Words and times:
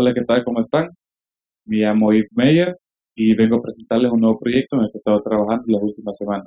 Hola, 0.00 0.14
¿qué 0.14 0.22
tal? 0.22 0.44
¿Cómo 0.44 0.60
están? 0.60 0.90
Me 1.66 1.78
llamo 1.78 2.12
Yves 2.12 2.30
Meyer 2.30 2.76
y 3.16 3.34
vengo 3.34 3.56
a 3.56 3.62
presentarles 3.62 4.12
un 4.12 4.20
nuevo 4.20 4.38
proyecto 4.38 4.76
en 4.76 4.82
el 4.82 4.88
que 4.90 4.92
he 4.94 4.98
estado 4.98 5.20
trabajando 5.20 5.64
las 5.66 5.82
últimas 5.82 6.16
semanas. 6.16 6.46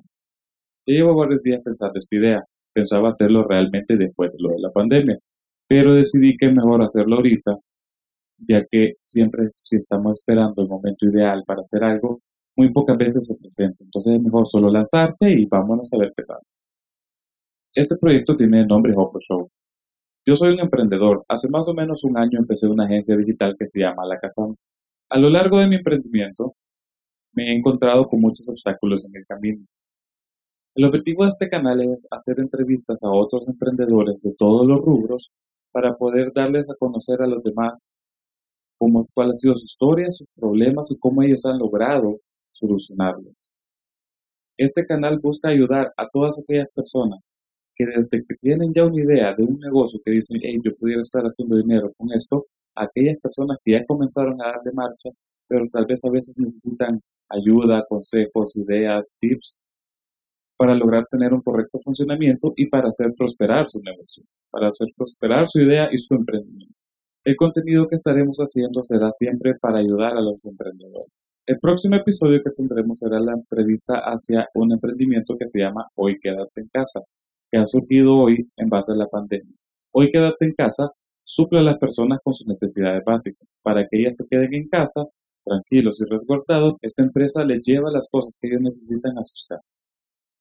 Ya 0.87 0.95
llevo 0.95 1.17
varios 1.17 1.43
días 1.43 1.61
pensando 1.61 1.99
esta 1.99 2.15
idea. 2.15 2.45
Pensaba 2.73 3.09
hacerlo 3.09 3.43
realmente 3.45 3.97
después 3.97 4.31
de 4.31 4.37
lo 4.39 4.51
de 4.51 4.59
la 4.61 4.71
pandemia, 4.71 5.19
pero 5.67 5.93
decidí 5.93 6.37
que 6.37 6.45
es 6.45 6.55
mejor 6.55 6.81
hacerlo 6.81 7.17
ahorita, 7.17 7.57
ya 8.47 8.63
que 8.71 8.93
siempre 9.03 9.49
si 9.53 9.75
estamos 9.75 10.19
esperando 10.19 10.61
el 10.61 10.69
momento 10.69 11.05
ideal 11.07 11.43
para 11.45 11.59
hacer 11.59 11.83
algo, 11.83 12.21
muy 12.55 12.71
pocas 12.71 12.97
veces 12.97 13.27
se 13.27 13.35
presenta. 13.35 13.83
Entonces 13.83 14.15
es 14.15 14.21
mejor 14.21 14.47
solo 14.47 14.71
lanzarse 14.71 15.29
y 15.29 15.45
vámonos 15.45 15.91
a 15.91 15.97
ver 15.97 16.13
qué 16.15 16.23
tal. 16.23 16.39
Este 17.75 17.97
proyecto 17.97 18.37
tiene 18.37 18.61
el 18.61 18.67
nombre 18.67 18.93
Hopo 18.95 19.19
Show 19.19 19.50
yo 20.25 20.35
soy 20.35 20.53
un 20.53 20.59
emprendedor. 20.59 21.25
Hace 21.27 21.49
más 21.49 21.67
o 21.67 21.73
menos 21.73 22.03
un 22.03 22.17
año 22.17 22.39
empecé 22.39 22.67
una 22.67 22.85
agencia 22.85 23.15
digital 23.17 23.55
que 23.57 23.65
se 23.65 23.79
llama 23.79 24.05
La 24.05 24.19
Casa. 24.19 24.43
A 25.09 25.19
lo 25.19 25.29
largo 25.29 25.59
de 25.59 25.67
mi 25.67 25.75
emprendimiento 25.77 26.55
me 27.33 27.49
he 27.49 27.55
encontrado 27.55 28.07
con 28.07 28.21
muchos 28.21 28.47
obstáculos 28.47 29.05
en 29.05 29.15
el 29.15 29.25
camino. 29.25 29.65
El 30.75 30.85
objetivo 30.85 31.23
de 31.23 31.31
este 31.31 31.49
canal 31.49 31.81
es 31.81 32.07
hacer 32.11 32.39
entrevistas 32.39 33.03
a 33.03 33.09
otros 33.09 33.47
emprendedores 33.47 34.21
de 34.21 34.33
todos 34.37 34.65
los 34.65 34.79
rubros 34.79 35.31
para 35.71 35.95
poder 35.97 36.31
darles 36.33 36.69
a 36.69 36.75
conocer 36.75 37.21
a 37.21 37.27
los 37.27 37.43
demás 37.43 37.85
cómo, 38.77 39.01
cuál 39.13 39.31
ha 39.31 39.35
sido 39.35 39.55
su 39.55 39.65
historia, 39.65 40.11
sus 40.11 40.27
problemas 40.35 40.91
y 40.91 40.99
cómo 40.99 41.23
ellos 41.23 41.45
han 41.45 41.57
logrado 41.57 42.19
solucionarlos. 42.51 43.33
Este 44.57 44.85
canal 44.85 45.19
busca 45.19 45.49
ayudar 45.49 45.93
a 45.97 46.07
todas 46.09 46.39
aquellas 46.39 46.69
personas 46.73 47.27
desde 47.85 48.23
que 48.25 48.35
tienen 48.41 48.73
ya 48.73 48.85
una 48.85 49.01
idea 49.01 49.33
de 49.35 49.43
un 49.43 49.59
negocio 49.59 49.99
que 50.03 50.11
dicen, 50.11 50.39
hey, 50.41 50.59
yo 50.63 50.75
pudiera 50.75 51.01
estar 51.01 51.23
haciendo 51.23 51.57
dinero 51.57 51.91
con 51.97 52.11
esto, 52.11 52.47
aquellas 52.75 53.17
personas 53.19 53.57
que 53.63 53.73
ya 53.73 53.85
comenzaron 53.85 54.41
a 54.41 54.47
darle 54.47 54.71
marcha, 54.73 55.09
pero 55.47 55.67
tal 55.71 55.85
vez 55.85 56.03
a 56.05 56.09
veces 56.09 56.37
necesitan 56.39 57.01
ayuda, 57.29 57.85
consejos, 57.87 58.55
ideas, 58.55 59.15
tips 59.19 59.59
para 60.57 60.75
lograr 60.75 61.07
tener 61.09 61.33
un 61.33 61.41
correcto 61.41 61.79
funcionamiento 61.79 62.53
y 62.55 62.67
para 62.67 62.89
hacer 62.89 63.13
prosperar 63.17 63.67
su 63.67 63.81
negocio, 63.81 64.23
para 64.51 64.67
hacer 64.67 64.89
prosperar 64.95 65.47
su 65.47 65.59
idea 65.59 65.89
y 65.91 65.97
su 65.97 66.13
emprendimiento. 66.13 66.75
El 67.23 67.35
contenido 67.35 67.87
que 67.87 67.95
estaremos 67.95 68.37
haciendo 68.37 68.83
será 68.83 69.11
siempre 69.11 69.55
para 69.59 69.79
ayudar 69.79 70.15
a 70.17 70.21
los 70.21 70.45
emprendedores. 70.45 71.11
El 71.47 71.59
próximo 71.59 71.95
episodio 71.95 72.41
que 72.43 72.51
tendremos 72.51 72.99
será 72.99 73.19
la 73.19 73.33
entrevista 73.33 73.95
hacia 74.05 74.47
un 74.53 74.71
emprendimiento 74.71 75.35
que 75.37 75.47
se 75.47 75.59
llama 75.59 75.87
Hoy 75.95 76.19
Quédate 76.19 76.61
en 76.61 76.67
Casa 76.67 77.01
que 77.51 77.59
ha 77.59 77.65
surgido 77.65 78.17
hoy 78.17 78.49
en 78.55 78.69
base 78.69 78.93
a 78.93 78.95
la 78.95 79.07
pandemia. 79.07 79.55
Hoy 79.91 80.09
quédate 80.09 80.45
en 80.45 80.53
casa 80.53 80.91
suple 81.23 81.59
a 81.59 81.63
las 81.63 81.77
personas 81.77 82.19
con 82.23 82.33
sus 82.33 82.47
necesidades 82.47 83.03
básicas. 83.05 83.53
Para 83.61 83.87
que 83.87 83.99
ellas 83.99 84.17
se 84.17 84.27
queden 84.27 84.53
en 84.53 84.67
casa, 84.67 85.05
tranquilos 85.45 86.01
y 86.01 86.05
resguardados, 86.05 86.75
esta 86.81 87.03
empresa 87.03 87.43
les 87.43 87.61
lleva 87.63 87.91
las 87.91 88.09
cosas 88.09 88.37
que 88.39 88.47
ellos 88.47 88.61
necesitan 88.61 89.17
a 89.17 89.23
sus 89.23 89.45
casas. 89.47 89.93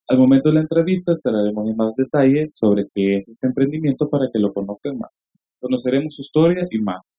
Al 0.08 0.19
momento 0.19 0.48
de 0.48 0.56
la 0.56 0.61
entrevista 0.62 1.12
entraremos 1.12 1.69
en 1.69 1.77
más 1.77 1.94
detalle 1.94 2.50
sobre 2.53 2.88
qué 2.92 3.19
es 3.19 3.28
este 3.28 3.47
emprendimiento 3.47 4.08
para 4.08 4.28
que 4.33 4.41
lo 4.41 4.53
conozcan 4.53 4.98
más. 4.98 5.25
Conoceremos 5.61 6.14
su 6.16 6.22
historia 6.22 6.66
y 6.70 6.78
más. 6.78 7.14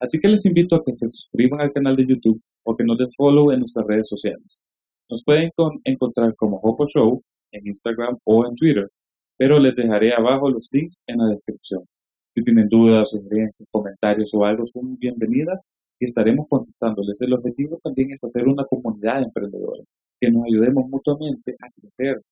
Así 0.00 0.18
que 0.18 0.28
les 0.28 0.44
invito 0.44 0.74
a 0.74 0.84
que 0.84 0.92
se 0.92 1.08
suscriban 1.08 1.60
al 1.60 1.72
canal 1.72 1.94
de 1.94 2.06
YouTube 2.06 2.42
o 2.64 2.74
que 2.74 2.84
nos 2.84 2.98
des 2.98 3.14
follow 3.16 3.52
en 3.52 3.60
nuestras 3.60 3.86
redes 3.86 4.08
sociales. 4.08 4.66
Nos 5.08 5.22
pueden 5.22 5.52
encontrar 5.84 6.34
como 6.34 6.58
Hopo 6.58 6.86
Show 6.88 7.22
en 7.52 7.68
Instagram 7.68 8.18
o 8.24 8.44
en 8.44 8.56
Twitter 8.56 8.90
pero 9.36 9.58
les 9.58 9.74
dejaré 9.76 10.12
abajo 10.14 10.50
los 10.50 10.68
links 10.72 11.00
en 11.06 11.18
la 11.18 11.28
descripción. 11.28 11.84
Si 12.28 12.42
tienen 12.42 12.68
dudas, 12.68 13.10
sugerencias, 13.10 13.68
comentarios 13.70 14.32
o 14.34 14.44
algo, 14.44 14.66
son 14.66 14.96
bienvenidas 14.98 15.66
y 15.98 16.04
estaremos 16.04 16.46
contestándoles. 16.48 17.20
El 17.22 17.32
objetivo 17.32 17.78
también 17.82 18.12
es 18.12 18.22
hacer 18.24 18.46
una 18.46 18.64
comunidad 18.64 19.16
de 19.16 19.24
emprendedores, 19.24 19.96
que 20.20 20.30
nos 20.30 20.44
ayudemos 20.46 20.88
mutuamente 20.88 21.56
a 21.60 21.70
crecer 21.70 22.22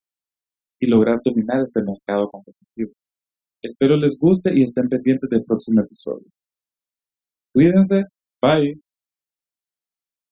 y 0.80 0.86
lograr 0.86 1.20
dominar 1.24 1.62
este 1.62 1.82
mercado 1.82 2.28
competitivo. 2.30 2.92
Espero 3.62 3.96
les 3.96 4.18
guste 4.18 4.52
y 4.54 4.64
estén 4.64 4.88
pendientes 4.88 5.30
del 5.30 5.44
próximo 5.44 5.80
episodio. 5.80 6.26
Cuídense, 7.52 8.04
bye. 8.42 8.83